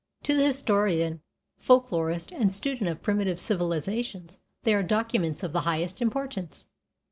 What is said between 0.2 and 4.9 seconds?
To the historian, folklorist, and student of primitive civilizations they are